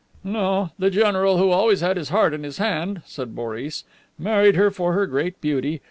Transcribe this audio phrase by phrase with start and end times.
[0.23, 0.71] "No.
[0.79, 3.83] The general, who always had his heart in his hand," said Boris,
[4.17, 5.79] "married her for her great beauty.